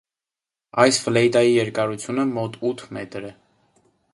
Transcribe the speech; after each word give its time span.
Այս 0.83 0.97
ֆլեյտայի 1.03 1.53
երկարությունը 1.57 2.27
մոտ 2.33 2.59
ութ 2.71 2.85
մետր 2.99 3.29
է։ 3.33 3.35